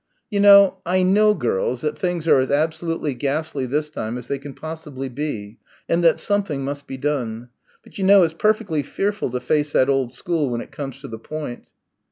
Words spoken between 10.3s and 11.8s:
when it comes to the point."